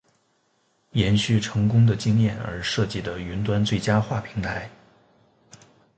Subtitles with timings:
[0.93, 4.67] 延续成功的经验而设计的云端最佳化平台。